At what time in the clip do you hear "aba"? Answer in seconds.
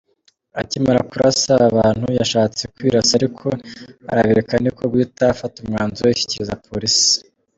1.57-1.67